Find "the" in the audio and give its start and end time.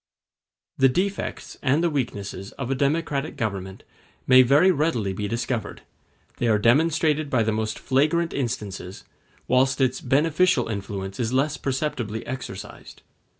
0.79-0.89, 1.83-1.89, 7.43-7.51